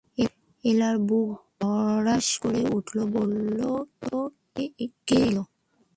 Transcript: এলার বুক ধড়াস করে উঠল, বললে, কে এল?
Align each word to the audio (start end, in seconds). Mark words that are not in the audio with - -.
এলার 0.63 0.95
বুক 1.07 1.29
ধড়াস 1.61 2.27
করে 2.41 2.61
উঠল, 2.77 2.97
বললে, 3.15 3.65
কে 5.07 5.17
এল? 5.27 5.37